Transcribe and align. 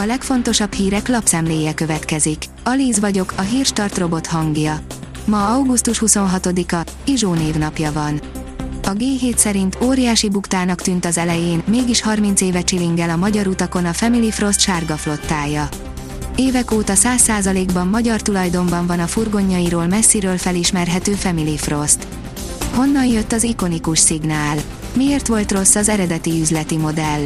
A 0.00 0.04
legfontosabb 0.06 0.72
hírek 0.72 1.08
lapszemléje 1.08 1.74
következik. 1.74 2.44
Alíz 2.64 3.00
vagyok, 3.00 3.32
a 3.36 3.40
hírstart 3.40 3.98
robot 3.98 4.26
hangja. 4.26 4.80
Ma 5.24 5.46
augusztus 5.46 6.02
26-a, 6.06 6.90
Izsó 7.04 7.34
névnapja 7.34 7.92
van. 7.92 8.20
A 8.82 8.90
G7 8.90 9.36
szerint 9.36 9.78
óriási 9.82 10.28
buktának 10.28 10.80
tűnt 10.80 11.04
az 11.04 11.18
elején, 11.18 11.62
mégis 11.66 12.02
30 12.02 12.40
éve 12.40 12.62
csilingel 12.62 13.10
a 13.10 13.16
magyar 13.16 13.46
utakon 13.46 13.84
a 13.84 13.92
Family 13.92 14.30
Frost 14.30 14.60
sárga 14.60 14.96
flottája. 14.96 15.68
Évek 16.36 16.72
óta 16.72 16.92
100%-ban 16.96 17.86
magyar 17.86 18.22
tulajdonban 18.22 18.86
van 18.86 19.00
a 19.00 19.06
furgonjairól 19.06 19.86
messziről 19.86 20.36
felismerhető 20.36 21.12
Family 21.12 21.56
Frost. 21.56 22.06
Honnan 22.74 23.06
jött 23.06 23.32
az 23.32 23.42
ikonikus 23.42 23.98
szignál? 23.98 24.56
Miért 24.92 25.26
volt 25.26 25.52
rossz 25.52 25.74
az 25.74 25.88
eredeti 25.88 26.40
üzleti 26.40 26.76
modell? 26.76 27.22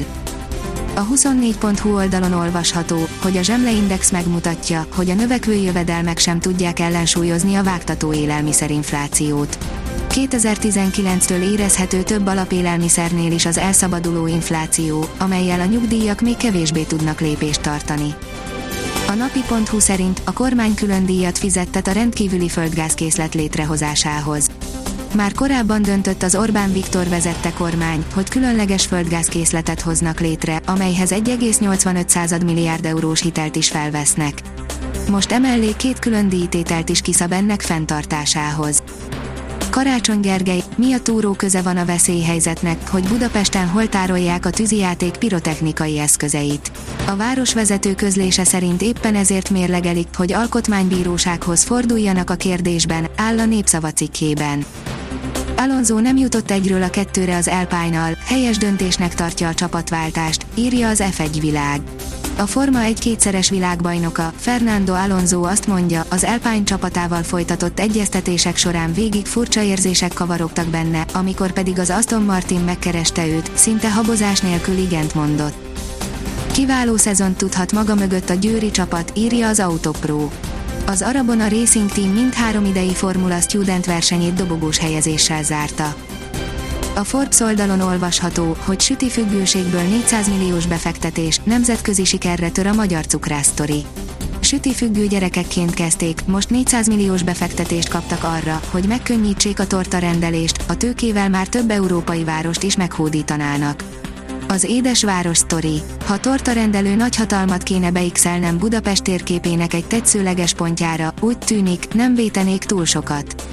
A 0.95 1.07
24.hu 1.07 1.95
oldalon 1.95 2.33
olvasható, 2.33 3.07
hogy 3.23 3.37
a 3.37 3.43
Zsemleindex 3.43 4.11
megmutatja, 4.11 4.87
hogy 4.95 5.11
a 5.11 5.15
növekvő 5.15 5.55
jövedelmek 5.55 6.19
sem 6.19 6.41
tudják 6.41 6.79
ellensúlyozni 6.79 7.55
a 7.55 7.63
vágtató 7.63 8.13
élelmiszerinflációt. 8.13 9.59
2019-től 10.09 11.51
érezhető 11.51 12.03
több 12.03 12.27
alapélelmiszernél 12.27 13.33
is 13.33 13.47
az 13.47 13.59
elszabaduló 13.59 14.27
infláció, 14.27 15.05
amelyel 15.19 15.61
a 15.61 15.65
nyugdíjak 15.65 16.21
még 16.21 16.37
kevésbé 16.37 16.83
tudnak 16.83 17.21
lépést 17.21 17.61
tartani. 17.61 18.15
A 19.09 19.15
napi.hu 19.15 19.79
szerint 19.79 20.23
a 20.25 20.33
kormány 20.33 20.75
külön 20.75 21.07
díjat 21.07 21.39
fizettet 21.39 21.87
a 21.87 21.93
rendkívüli 21.93 22.49
földgázkészlet 22.49 23.35
létrehozásához. 23.35 24.51
Már 25.15 25.33
korábban 25.33 25.83
döntött 25.83 26.23
az 26.23 26.35
Orbán 26.35 26.73
Viktor 26.73 27.09
vezette 27.09 27.53
kormány, 27.53 28.05
hogy 28.15 28.29
különleges 28.29 28.87
földgázkészletet 28.87 29.81
hoznak 29.81 30.21
létre, 30.21 30.61
amelyhez 30.67 31.11
1,85 31.11 32.45
milliárd 32.45 32.85
eurós 32.85 33.21
hitelt 33.21 33.57
is 33.57 33.69
felvesznek. 33.69 34.43
Most 35.11 35.33
emellé 35.33 35.73
két 35.77 35.99
külön 35.99 36.29
díjtételt 36.29 36.89
is 36.89 37.01
kiszab 37.01 37.33
ennek 37.33 37.61
fenntartásához. 37.61 38.83
Karácsony 39.71 40.21
Gergely, 40.21 40.63
mi 40.77 40.93
a 40.93 41.01
túró 41.01 41.33
köze 41.33 41.63
van 41.63 41.77
a 41.77 41.85
veszélyhelyzetnek, 41.85 42.89
hogy 42.89 43.09
Budapesten 43.09 43.69
hol 43.69 43.89
tárolják 43.89 44.47
a 44.47 44.51
tűzijáték 44.51 45.17
pirotechnikai 45.17 45.99
eszközeit. 45.99 46.71
A 47.07 47.17
városvezető 47.17 47.95
közlése 47.95 48.45
szerint 48.45 48.83
éppen 48.83 49.15
ezért 49.15 49.51
mérlegelik, 49.51 50.09
hogy 50.17 50.33
alkotmánybírósághoz 50.33 51.63
forduljanak 51.63 52.31
a 52.31 52.35
kérdésben, 52.35 53.07
áll 53.17 53.39
a 53.39 53.45
népszava 53.45 53.93
cikkében. 53.93 54.65
Alonso 55.63 56.01
nem 56.01 56.17
jutott 56.17 56.51
egyről 56.51 56.83
a 56.83 56.91
kettőre 56.91 57.37
az 57.37 57.49
Alpine-nal, 57.49 58.17
helyes 58.25 58.57
döntésnek 58.57 59.15
tartja 59.15 59.49
a 59.49 59.55
csapatváltást, 59.55 60.47
írja 60.55 60.89
az 60.89 61.03
F1 61.17 61.37
világ. 61.41 61.81
A 62.39 62.47
Forma 62.47 62.81
egy 62.81 62.99
kétszeres 62.99 63.51
világbajnoka, 63.51 64.33
Fernando 64.37 64.93
Alonso 64.93 65.43
azt 65.43 65.67
mondja, 65.67 66.05
az 66.09 66.25
Alpine 66.25 66.63
csapatával 66.63 67.23
folytatott 67.23 67.81
egyeztetések 67.81 68.57
során 68.57 68.93
végig 68.93 69.27
furcsa 69.27 69.63
érzések 69.63 70.13
kavarogtak 70.13 70.67
benne, 70.67 71.05
amikor 71.13 71.53
pedig 71.53 71.79
az 71.79 71.91
Aston 71.91 72.23
Martin 72.23 72.61
megkereste 72.61 73.27
őt, 73.27 73.51
szinte 73.55 73.93
habozás 73.93 74.41
nélkül 74.41 74.77
igent 74.77 75.15
mondott. 75.15 75.55
Kiváló 76.53 76.97
szezont 76.97 77.37
tudhat 77.37 77.73
maga 77.73 77.95
mögött 77.95 78.31
a 78.31 78.35
győri 78.35 78.71
csapat, 78.71 79.13
írja 79.17 79.49
az 79.49 79.61
Autopro. 79.61 80.29
Az 80.87 81.03
Arabona 81.03 81.49
Racing 81.49 81.91
Team 81.91 82.09
mindhárom 82.09 82.65
idei 82.65 82.95
Formula 82.95 83.41
Student 83.41 83.87
versenyét 83.87 84.35
dobogós 84.35 84.79
helyezéssel 84.79 85.43
zárta. 85.43 85.95
A 86.95 87.05
Forbes 87.05 87.41
oldalon 87.41 87.81
olvasható, 87.81 88.57
hogy 88.65 88.81
süti 88.81 89.09
függőségből 89.09 89.83
400 89.83 90.29
milliós 90.29 90.67
befektetés, 90.67 91.41
nemzetközi 91.45 92.05
sikerre 92.05 92.51
tör 92.51 92.67
a 92.67 92.73
magyar 92.73 93.07
cukrásztori. 93.07 93.85
Süti 94.41 94.75
függő 94.75 95.07
gyerekekként 95.07 95.75
kezdték, 95.75 96.25
most 96.27 96.51
400 96.51 96.87
milliós 96.87 97.23
befektetést 97.23 97.89
kaptak 97.89 98.25
arra, 98.25 98.61
hogy 98.71 98.85
megkönnyítsék 98.85 99.59
a 99.59 99.67
torta 99.67 99.99
rendelést, 99.99 100.65
a 100.69 100.77
tőkével 100.77 101.29
már 101.29 101.47
több 101.47 101.71
európai 101.71 102.25
várost 102.25 102.63
is 102.63 102.77
meghódítanának. 102.77 104.02
Az 104.53 104.65
édes 104.65 105.05
város 105.05 105.37
sztori. 105.37 105.83
Ha 106.07 106.21
tortarendelő 106.21 106.95
nagyhatalmat 106.95 107.63
kéne 107.63 107.91
beixelnem 107.91 108.59
Budapest 108.59 109.03
térképének 109.03 109.75
egy 109.75 109.85
tetszőleges 109.85 110.55
pontjára, 110.55 111.15
úgy 111.21 111.39
tűnik, 111.39 111.95
nem 111.95 112.15
vétenék 112.15 112.65
túl 112.65 112.85
sokat. 112.85 113.49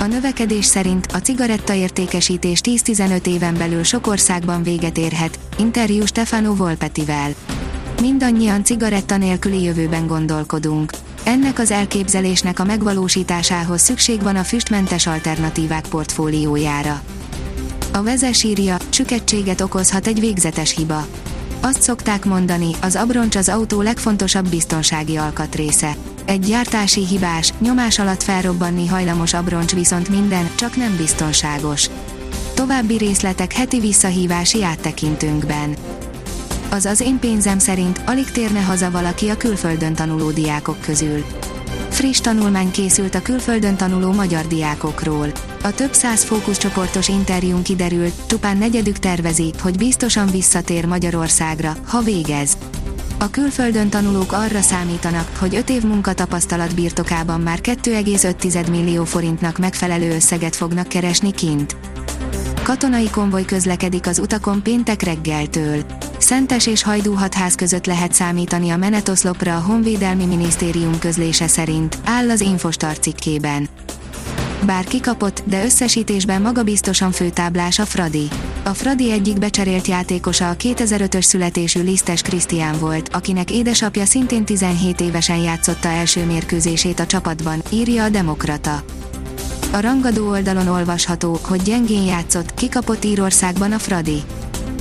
A 0.00 0.04
növekedés 0.04 0.64
szerint 0.64 1.06
a 1.12 1.18
cigaretta 1.18 1.74
értékesítés 1.74 2.60
10-15 2.62 3.26
éven 3.26 3.54
belül 3.54 3.82
sok 3.82 4.06
országban 4.06 4.62
véget 4.62 4.98
érhet, 4.98 5.38
interjú 5.58 6.06
Stefano 6.06 6.54
Volpetivel. 6.54 7.34
Mindannyian 8.00 8.64
cigaretta 8.64 9.16
nélküli 9.16 9.62
jövőben 9.62 10.06
gondolkodunk. 10.06 10.92
Ennek 11.24 11.58
az 11.58 11.70
elképzelésnek 11.70 12.58
a 12.58 12.64
megvalósításához 12.64 13.80
szükség 13.80 14.22
van 14.22 14.36
a 14.36 14.44
füstmentes 14.44 15.06
alternatívák 15.06 15.86
portfóliójára. 15.88 17.02
A 17.96 18.02
vezes 18.02 18.42
írja, 18.42 18.76
csükettséget 18.88 19.60
okozhat 19.60 20.06
egy 20.06 20.20
végzetes 20.20 20.74
hiba. 20.74 21.06
Azt 21.60 21.82
szokták 21.82 22.24
mondani, 22.24 22.70
az 22.82 22.96
abroncs 22.96 23.36
az 23.36 23.48
autó 23.48 23.80
legfontosabb 23.80 24.48
biztonsági 24.48 25.16
alkatrésze. 25.16 25.96
Egy 26.24 26.40
gyártási 26.40 27.06
hibás, 27.06 27.52
nyomás 27.58 27.98
alatt 27.98 28.22
felrobbanni 28.22 28.86
hajlamos 28.86 29.34
abroncs 29.34 29.74
viszont 29.74 30.08
minden, 30.08 30.50
csak 30.54 30.76
nem 30.76 30.96
biztonságos. 30.96 31.90
További 32.54 32.96
részletek 32.96 33.52
heti 33.52 33.80
visszahívási 33.80 34.64
áttekintőnkben. 34.64 35.76
Az 36.70 36.84
az 36.84 37.00
én 37.00 37.18
pénzem 37.18 37.58
szerint 37.58 38.00
alig 38.06 38.30
térne 38.30 38.60
haza 38.60 38.90
valaki 38.90 39.28
a 39.28 39.36
külföldön 39.36 39.94
tanuló 39.94 40.30
diákok 40.30 40.80
közül. 40.80 41.24
Friss 41.96 42.20
tanulmány 42.20 42.70
készült 42.70 43.14
a 43.14 43.22
külföldön 43.22 43.76
tanuló 43.76 44.12
magyar 44.12 44.46
diákokról. 44.46 45.28
A 45.62 45.74
több 45.74 45.92
száz 45.92 46.24
fókuszcsoportos 46.24 47.08
interjún 47.08 47.62
kiderült, 47.62 48.12
csupán 48.26 48.56
negyedük 48.56 48.98
tervezi, 48.98 49.52
hogy 49.62 49.76
biztosan 49.76 50.26
visszatér 50.26 50.84
Magyarországra, 50.84 51.76
ha 51.86 52.00
végez. 52.00 52.56
A 53.18 53.30
külföldön 53.30 53.88
tanulók 53.88 54.32
arra 54.32 54.60
számítanak, 54.60 55.36
hogy 55.38 55.54
5 55.54 55.70
év 55.70 55.82
munkatapasztalat 55.82 56.74
birtokában 56.74 57.40
már 57.40 57.58
2,5 57.60 58.70
millió 58.70 59.04
forintnak 59.04 59.58
megfelelő 59.58 60.14
összeget 60.14 60.56
fognak 60.56 60.88
keresni 60.88 61.32
kint. 61.32 61.76
Katonai 62.62 63.10
konvoj 63.10 63.44
közlekedik 63.44 64.06
az 64.06 64.18
utakon 64.18 64.62
péntek 64.62 65.02
reggeltől. 65.02 65.84
Szentes 66.18 66.66
és 66.66 66.82
Hajdúhatház 66.82 67.54
között 67.54 67.86
lehet 67.86 68.12
számítani 68.12 68.70
a 68.70 68.76
menetoszlopra 68.76 69.56
a 69.56 69.60
Honvédelmi 69.60 70.24
Minisztérium 70.24 70.98
közlése 70.98 71.46
szerint, 71.46 71.98
áll 72.04 72.30
az 72.30 72.40
Infostar 72.40 72.98
cikkében. 72.98 73.68
Bár 74.64 74.84
kikapott, 74.84 75.42
de 75.44 75.64
összesítésben 75.64 76.42
magabiztosan 76.42 77.12
főtáblás 77.12 77.78
a 77.78 77.84
Fradi. 77.84 78.28
A 78.64 78.68
Fradi 78.68 79.12
egyik 79.12 79.38
becserélt 79.38 79.86
játékosa 79.86 80.48
a 80.48 80.56
2005-ös 80.56 81.22
születésű 81.22 81.82
Lisztes 81.82 82.22
Krisztián 82.22 82.78
volt, 82.78 83.08
akinek 83.12 83.50
édesapja 83.50 84.04
szintén 84.04 84.44
17 84.44 85.00
évesen 85.00 85.38
játszotta 85.38 85.88
első 85.88 86.24
mérkőzését 86.24 87.00
a 87.00 87.06
csapatban, 87.06 87.62
írja 87.72 88.04
a 88.04 88.08
Demokrata. 88.08 88.82
A 89.72 89.80
rangadó 89.80 90.28
oldalon 90.28 90.68
olvasható, 90.68 91.38
hogy 91.42 91.62
gyengén 91.62 92.02
játszott, 92.02 92.54
kikapott 92.54 93.04
Írországban 93.04 93.72
a 93.72 93.78
Fradi. 93.78 94.22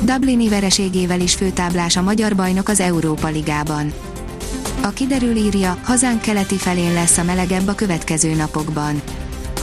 Dublini 0.04 0.50
vereségével 0.50 1.20
is 1.20 1.34
főtáblás 1.34 1.98
a 1.98 2.02
magyar 2.02 2.36
bajnok 2.36 2.68
az 2.68 2.80
Európa 2.80 3.28
Ligában. 3.28 3.94
A 4.82 4.90
kiderül 4.90 5.36
írja, 5.36 5.78
hazánk 5.84 6.22
keleti 6.22 6.56
felén 6.56 6.94
lesz 6.94 7.18
a 7.18 7.24
melegebb 7.24 7.68
a 7.68 7.76
következő 7.76 8.34
napokban. 8.34 9.02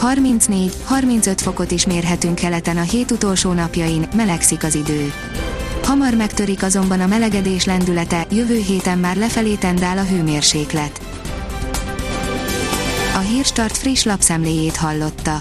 34-35 0.02 1.36
fokot 1.36 1.70
is 1.70 1.86
mérhetünk 1.86 2.34
keleten 2.34 2.76
a 2.76 2.82
hét 2.82 3.10
utolsó 3.10 3.52
napjain, 3.52 4.08
melegszik 4.14 4.64
az 4.64 4.74
idő. 4.74 5.12
Hamar 5.84 6.14
megtörik 6.14 6.62
azonban 6.62 7.00
a 7.00 7.06
melegedés 7.06 7.64
lendülete, 7.64 8.26
jövő 8.30 8.56
héten 8.56 8.98
már 8.98 9.16
lefelé 9.16 9.54
tendál 9.54 9.98
a 9.98 10.04
hőmérséklet. 10.04 11.00
A 13.14 13.18
Hírstart 13.18 13.76
friss 13.76 14.02
lapszemléjét 14.02 14.76
hallotta. 14.76 15.40